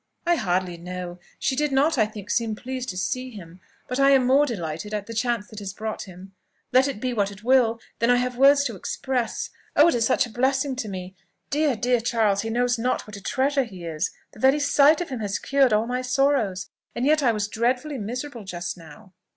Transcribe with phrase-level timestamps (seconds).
[0.25, 1.19] "I hardly know.
[1.37, 4.95] She did not, I think, seem pleased to see him: but I am more delighted
[4.95, 6.33] at the chance that has brought him,
[6.73, 9.51] let it be what it will, than I have words to express.
[9.75, 9.87] Oh!
[9.89, 11.15] it is such a blessing to me!
[11.51, 12.41] dear, dear, Charles!
[12.41, 14.09] he knows not what a treasure he is.
[14.31, 17.99] The very sight of him has cured all my sorrows and yet I was dreadfully
[17.99, 19.13] miserable just now."